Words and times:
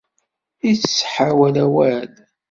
Yettḥawal 0.67 1.55
awal 1.65 2.11